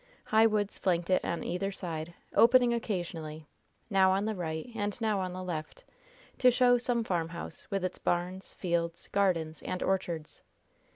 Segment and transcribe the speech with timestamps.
[0.25, 3.45] High woods flanked it on either side, opening occasionally,
[3.87, 5.83] now on the right and now on the left,
[6.39, 10.41] to show some farmhouse, with its barns, fields, gardens and orchards.